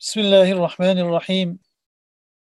بسم 0.00 0.20
الله 0.20 0.52
الرحمن 0.52 0.98
الرحيم 0.98 1.58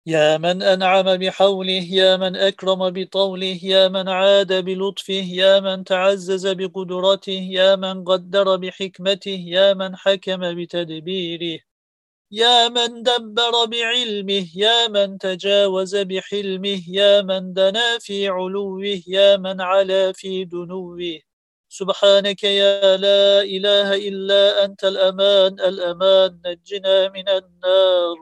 يا 0.05 0.37
من 0.37 0.61
أنعم 0.63 1.17
بحوله 1.17 1.83
يا 1.91 2.17
من 2.17 2.35
أكرم 2.35 2.89
بطوله 2.89 3.59
يا 3.63 3.87
من 3.87 4.09
عاد 4.09 4.65
بلطفه 4.65 5.13
يا 5.13 5.59
من 5.59 5.83
تعزز 5.83 6.47
بقدرته 6.47 7.31
يا 7.51 7.75
من 7.75 8.03
قدر 8.03 8.55
بحكمته 8.55 9.45
يا 9.47 9.73
من 9.73 9.95
حكم 9.95 10.55
بتدبيره 10.63 11.59
يا 12.31 12.69
من 12.69 13.03
دبر 13.03 13.65
بعلمه 13.65 14.47
يا 14.55 14.87
من 14.87 15.17
تجاوز 15.17 15.95
بحلمه 15.95 16.81
يا 16.89 17.21
من 17.21 17.53
دنا 17.53 17.99
في 17.99 18.27
علوه 18.29 19.01
يا 19.07 19.37
من 19.37 19.61
علا 19.61 20.11
في 20.11 20.45
دنوه 20.45 21.19
سبحانك 21.79 22.43
يا 22.43 22.97
لا 22.97 23.41
إله 23.41 23.89
إلا 24.09 24.65
أنت 24.65 24.83
الأمان 24.83 25.53
الأمان 25.69 26.39
نجنا 26.45 27.09
من 27.09 27.29
النار. 27.29 28.17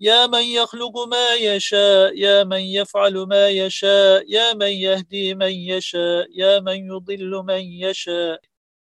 يا 0.00 0.26
من 0.26 0.42
يخلق 0.58 0.94
ما 1.14 1.28
يشاء 1.34 2.14
يا 2.16 2.44
من 2.44 2.60
يفعل 2.78 3.14
ما 3.32 3.48
يشاء 3.48 4.24
يا 4.28 4.54
من 4.54 4.72
يهدي 4.86 5.34
من 5.34 5.52
يشاء 5.72 6.26
يا 6.42 6.60
من 6.60 6.78
يضل 6.90 7.30
من 7.50 7.62
يشاء. 7.84 8.40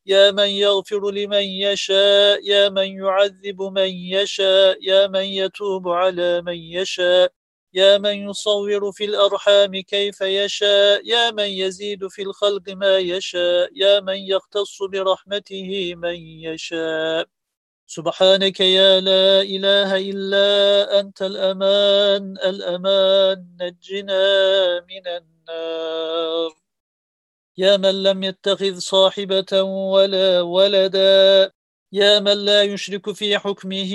يا 0.05 0.31
من 0.31 0.49
يغفر 0.49 1.11
لمن 1.11 1.43
يشاء 1.65 2.39
يا 2.51 2.69
من 2.69 2.87
يعذب 3.01 3.61
من 3.61 3.91
يشاء 4.17 4.77
يا 4.81 5.07
من 5.07 5.25
يتوب 5.41 5.87
على 5.89 6.41
من 6.41 6.57
يشاء. 6.77 7.31
يا 7.75 7.97
من 7.97 8.29
يصور 8.29 8.91
في 8.91 9.05
الأرحام 9.05 9.81
كيف 9.81 10.21
يشاء 10.21 11.01
يا 11.07 11.31
من 11.31 11.45
يزيد 11.45 12.07
في 12.07 12.21
الخلق 12.21 12.69
ما 12.69 12.97
يشاء 12.97 13.69
يا 13.75 13.99
من 13.99 14.17
يختص 14.17 14.83
برحمته 14.83 15.95
من 15.95 16.15
يشاء. 16.15 17.25
سبحانك 17.87 18.59
يا 18.61 19.01
لا 19.01 19.41
إله 19.41 19.97
إلا 20.11 20.99
أنت 20.99 21.21
الأمان 21.21 22.37
الأمان 22.45 23.47
نجنا 23.61 24.23
من 24.89 25.07
النار. 25.07 26.51
يا 27.57 27.77
من 27.77 28.03
لم 28.03 28.23
يتخذ 28.23 28.79
صاحبة 28.79 29.61
ولا 29.63 30.41
ولدا 30.41 31.51
يا 31.93 32.19
من 32.19 32.45
لا 32.45 32.63
يشرك 32.63 33.11
في 33.11 33.39
حكمه 33.39 33.93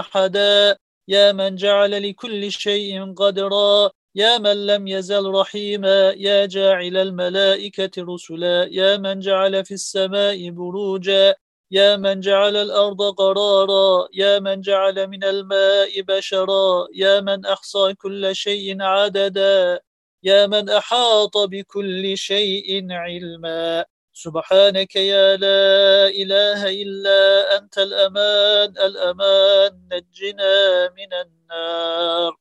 أحدا. 0.00 0.78
يا 1.08 1.32
من 1.32 1.56
جعل 1.56 2.08
لكل 2.10 2.52
شيء 2.52 3.14
قدرا 3.14 3.90
يا 4.14 4.38
من 4.38 4.66
لم 4.66 4.88
يزل 4.88 5.30
رحيما 5.30 6.10
يا 6.16 6.46
جاعل 6.46 6.96
الملائكة 6.96 7.90
رسلا 7.98 8.68
يا 8.70 8.96
من 8.96 9.20
جعل 9.20 9.64
في 9.64 9.74
السماء 9.74 10.50
بروجا 10.50 11.34
يا 11.70 11.96
من 11.96 12.20
جعل 12.20 12.56
الأرض 12.56 13.02
قرارا 13.02 14.08
يا 14.14 14.38
من 14.38 14.60
جعل 14.60 15.06
من 15.08 15.24
الماء 15.24 16.00
بشرا 16.00 16.86
يا 16.94 17.20
من 17.20 17.46
أحصى 17.46 17.94
كل 17.94 18.36
شيء 18.36 18.82
عددا 18.82 19.80
يا 20.22 20.46
من 20.46 20.70
أحاط 20.70 21.36
بكل 21.38 22.18
شيء 22.18 22.92
علما. 22.92 23.84
سبحانك 24.16 24.96
يا 24.96 25.36
لا 25.36 26.06
إله 26.08 26.60
إلا 26.82 27.20
أنت 27.58 27.78
الأمان 27.78 28.70
الأمان 28.78 29.72
نجنا 29.92 30.88
من 30.96 31.10
النار. 31.14 32.36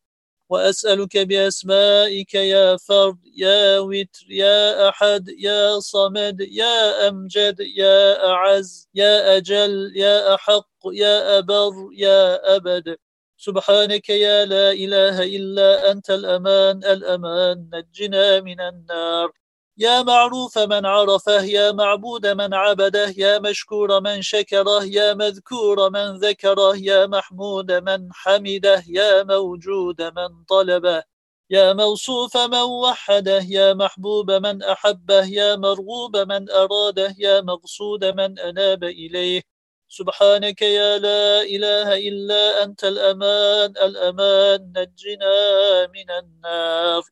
وأسألك 0.50 1.18
بأسمائك 1.18 2.34
يا 2.36 2.78
فرد 2.78 3.18
يا 3.38 3.80
وتر 3.80 4.26
يا 4.32 4.90
أحد 4.90 5.30
يا 5.40 5.80
صمد 5.80 6.42
يا 6.42 7.10
أمجد 7.10 7.60
يا 7.60 8.28
أعز 8.30 8.90
يا 8.96 9.38
أجل 9.38 9.94
يا 9.98 10.36
أحق 10.36 10.70
يا 10.94 11.38
أبر 11.40 11.74
يا 11.98 12.56
أبد. 12.56 12.98
سبحانك 13.38 14.10
يا 14.10 14.46
لا 14.46 14.72
إله 14.72 15.24
إلا 15.24 15.92
أنت 15.92 16.10
الأمان 16.12 16.84
الأمان 16.86 17.70
نجنا 17.74 18.42
من 18.42 18.62
النار. 18.62 19.32
يا 19.78 20.02
معروف 20.02 20.58
من 20.58 20.86
عرفه 20.86 21.42
يا 21.44 21.72
معبود 21.72 22.28
من 22.28 22.54
عبده 22.54 23.14
يا 23.18 23.40
مشكور 23.40 24.02
من 24.02 24.22
شكره 24.22 24.84
يا 24.84 25.14
مذكور 25.14 25.90
من 25.90 26.18
ذكره 26.18 26.78
يا 26.78 27.06
محمود 27.08 27.72
من 27.72 28.10
حمده 28.14 28.84
يا 28.88 29.24
موجود 29.24 30.02
من 30.02 30.44
طلبه 30.50 31.04
يا 31.50 31.74
موصوف 31.74 32.38
من 32.38 32.62
وحده 32.62 33.42
يا 33.50 33.74
محبوب 33.74 34.32
من 34.32 34.64
أحبه 34.64 35.26
يا 35.26 35.56
مرغوب 35.56 36.18
من 36.18 36.50
أراده 36.52 37.16
يا 37.18 37.42
مقصود 37.42 38.06
من 38.06 38.40
أناب 38.40 38.84
إليه. 38.84 39.42
سبحانك 39.88 40.62
يا 40.62 40.98
لا 40.98 41.42
إله 41.42 41.98
إلا 42.10 42.64
أنت 42.64 42.84
الأمان 42.84 43.72
الأمان 43.72 44.74
نجنا 44.78 45.88
من 45.88 46.12
النار. 46.12 47.04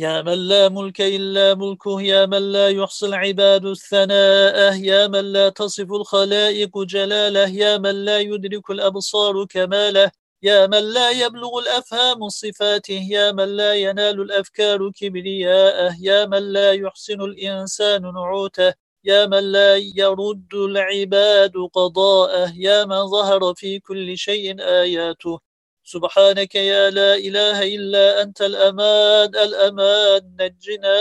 يا 0.00 0.22
من 0.22 0.38
لا 0.48 0.68
ملك 0.68 1.00
إلا 1.00 1.54
ملكه 1.54 2.02
يا 2.02 2.26
من 2.26 2.52
لا 2.52 2.68
يحصي 2.68 3.06
العباد 3.06 3.64
الثناء 3.66 4.74
يا 4.82 5.06
من 5.06 5.32
لا 5.32 5.48
تصف 5.48 5.92
الخلائق 5.92 6.78
جلاله 6.78 7.48
يا 7.48 7.78
من 7.78 8.04
لا 8.04 8.18
يدرك 8.18 8.70
الأبصار 8.70 9.44
كماله 9.44 10.10
يا 10.42 10.66
من 10.66 10.78
لا 10.78 11.10
يبلغ 11.10 11.58
الأفهام 11.58 12.28
صفاته 12.28 13.00
يا 13.10 13.32
من 13.32 13.44
لا 13.56 13.74
ينال 13.74 14.20
الأفكار 14.20 14.90
كبرياءه 14.90 15.96
يا 16.00 16.26
من 16.26 16.52
لا 16.52 16.72
يحسن 16.72 17.20
الإنسان 17.20 18.02
نعوته 18.02 18.74
يا 19.04 19.26
من 19.26 19.52
لا 19.52 19.76
يرد 19.76 20.54
العباد 20.54 21.52
قضاءه 21.74 22.52
يا 22.56 22.84
من 22.84 23.06
ظهر 23.06 23.54
في 23.54 23.78
كل 23.80 24.18
شيء 24.18 24.60
آياته. 24.60 25.49
سبحانك 25.94 26.54
يا 26.54 26.90
لا 26.90 27.14
إله 27.14 27.58
إلا 27.76 28.22
أنت 28.22 28.40
الأمان 28.42 29.30
الأمان 29.46 30.22
نجنا 30.40 30.98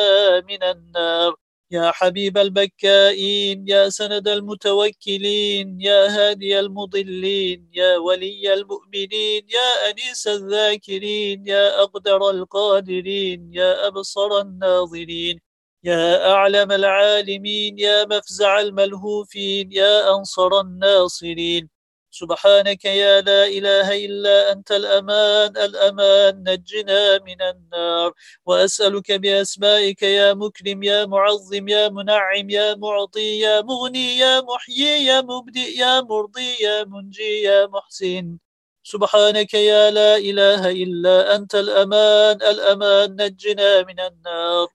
من 0.49 0.63
النار. 0.63 1.35
يا 1.71 1.91
حبيب 1.91 2.37
البكائين 2.37 3.65
يا 3.67 3.89
سند 3.89 4.27
المتوكلين 4.27 5.81
يا 5.81 6.01
هادي 6.15 6.59
المضلين 6.59 7.69
يا 7.73 7.97
ولي 7.97 8.53
المؤمنين 8.53 9.41
يا 9.57 9.89
أنيس 9.89 10.27
الذاكرين 10.27 11.47
يا 11.47 11.81
أقدر 11.83 12.29
القادرين 12.29 13.53
يا 13.53 13.87
أبصر 13.87 14.39
الناظرين 14.41 15.39
يا 15.83 16.31
أعلم 16.31 16.71
العالمين 16.71 17.79
يا 17.79 18.05
مفزع 18.05 18.59
الملهوفين 18.59 19.71
يا 19.71 20.15
أنصر 20.15 20.59
الناصرين. 20.61 21.69
سبحانك 22.11 22.85
يا 22.85 23.21
لا 23.21 23.45
إله 23.45 24.05
إلا 24.05 24.51
أنت 24.51 24.71
الأمان 24.71 25.57
الأمان 25.57 26.43
نجنا 26.49 27.19
من 27.25 27.41
النار. 27.41 28.11
وأسألك 28.45 29.11
بأسمائك 29.11 30.01
يا 30.03 30.33
مكرم 30.33 30.83
يا 30.83 31.05
معظم 31.05 31.67
يا 31.67 31.89
منعم 31.89 32.49
يا 32.49 32.75
معطي 32.75 33.39
يا 33.39 33.61
مغني 33.61 34.17
يا 34.17 34.41
محيي 34.41 35.05
يا 35.05 35.21
مبدئ 35.21 35.79
يا 35.79 36.01
مرضي 36.01 36.55
يا 36.61 36.83
منجي 36.83 37.41
يا 37.41 37.67
محسن. 37.67 38.37
سبحانك 38.83 39.53
يا 39.53 39.91
لا 39.91 40.17
إله 40.17 40.71
إلا 40.71 41.35
أنت 41.35 41.55
الأمان 41.55 42.37
الأمان 42.41 43.15
نجنا 43.21 43.83
من 43.83 43.99
النار. 43.99 44.67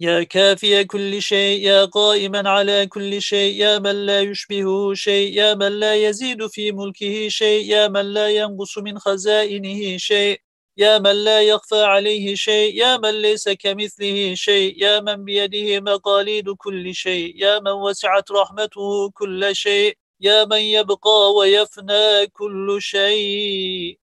يا 0.00 0.22
كافي 0.22 0.84
كل 0.84 1.22
شيء 1.22 1.60
يا 1.66 1.84
قائما 1.84 2.48
على 2.50 2.86
كل 2.86 3.22
شيء 3.22 3.56
يا 3.60 3.78
من 3.78 4.06
لا 4.06 4.20
يشبهه 4.20 4.94
شيء 4.94 5.32
يا 5.36 5.54
من 5.54 5.68
لا 5.80 5.94
يزيد 5.94 6.46
في 6.46 6.72
ملكه 6.72 7.28
شيء 7.28 7.64
يا 7.70 7.88
من 7.88 8.00
لا 8.12 8.28
ينقص 8.28 8.78
من 8.78 8.98
خزائنه 8.98 9.96
شيء 9.96 10.40
يا 10.76 10.98
من 10.98 11.24
لا 11.24 11.42
يخفى 11.42 11.82
عليه 11.82 12.34
شيء 12.34 12.74
يا 12.78 12.96
من 12.96 13.10
ليس 13.22 13.48
كمثله 13.48 14.34
شيء 14.34 14.82
يا 14.82 15.00
من 15.00 15.24
بيده 15.24 15.80
مقاليد 15.80 16.50
كل 16.50 16.94
شيء 16.94 17.32
يا 17.36 17.58
من 17.60 17.70
وسعت 17.70 18.30
رحمته 18.30 19.10
كل 19.10 19.50
شيء 19.56 19.96
يا 20.20 20.44
من 20.44 20.58
يبقى 20.60 21.32
ويفنى 21.36 22.26
كل 22.32 22.76
شيء. 22.80 23.98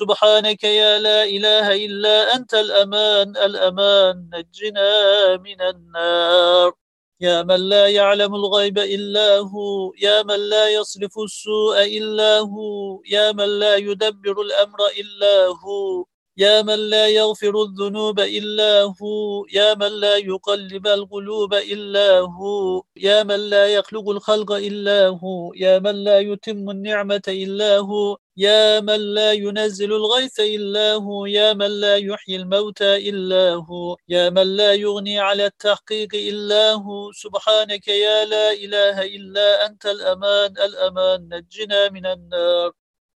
سبحانك 0.00 0.64
يا 0.64 0.98
لا 0.98 1.24
إله 1.24 1.66
إلا 1.86 2.34
أنت 2.36 2.54
الأمان 2.54 3.28
الأمان 3.48 4.14
نجنا 4.34 4.90
من 5.36 5.60
النار. 5.62 6.72
يا 7.20 7.42
من 7.42 7.60
لا 7.68 7.88
يعلم 7.88 8.34
الغيب 8.34 8.78
إلا 8.78 9.38
هو 9.38 9.92
يا 10.02 10.22
من 10.22 10.40
لا 10.52 10.68
يصرف 10.68 11.18
السوء 11.18 11.76
إلا 11.98 12.38
هو 12.38 13.00
يا 13.10 13.32
من 13.32 13.48
لا 13.58 13.76
يدبر 13.76 14.36
الأمر 14.42 14.78
إلا 15.00 15.46
هو 15.64 16.04
يا 16.36 16.62
من 16.62 16.78
لا 16.92 17.06
يغفر 17.08 17.62
الذنوب 17.62 18.20
إلا 18.20 18.82
هو 19.02 19.46
يا 19.52 19.74
من 19.74 19.92
لا 20.00 20.16
يقلب 20.16 20.86
القلوب 20.86 21.54
إلا 21.54 22.20
هو 22.20 22.82
يا 22.96 23.22
من 23.22 23.40
لا 23.50 23.66
يخلق 23.74 24.08
الخلق 24.10 24.52
إلا 24.52 25.08
هو 25.08 25.52
يا 25.54 25.78
من 25.78 26.04
لا 26.04 26.18
يتم 26.20 26.70
النعمة 26.70 27.22
إلا 27.28 27.78
هو 27.78 28.16
يا 28.38 28.80
من 28.80 29.00
لا 29.14 29.32
ينزل 29.32 29.92
الغيث 29.92 30.40
إلا 30.40 30.92
هو 30.94 31.26
يا 31.26 31.52
من 31.52 31.66
لا 31.80 31.96
يحيي 31.96 32.36
الموتى 32.36 33.08
إلا 33.10 33.50
هو 33.54 33.96
يا 34.08 34.30
من 34.30 34.56
لا 34.56 34.72
يغني 34.74 35.18
على 35.20 35.46
التحقيق 35.46 36.14
إلا 36.14 36.72
هو. 36.72 37.12
سبحانك 37.12 37.88
يا 37.88 38.24
لا 38.24 38.52
إله 38.52 39.02
إلا 39.02 39.66
أنت 39.66 39.86
الأمان 39.86 40.50
الأمان 40.58 41.28
نجنا 41.32 41.88
من 41.90 42.06
النار. 42.06 42.72